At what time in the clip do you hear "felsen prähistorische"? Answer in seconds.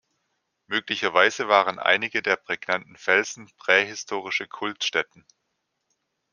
2.97-4.47